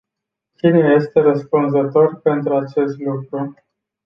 Cine 0.55 0.79
este 0.95 1.19
răspunzător 1.19 2.19
pentru 2.21 2.55
acest 2.55 2.97
lucru? 2.97 3.53